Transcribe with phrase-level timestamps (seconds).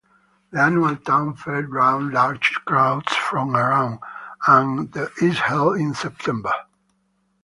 [0.49, 3.99] The annual town fair draws large crowds from around,
[4.47, 6.53] and is held in September.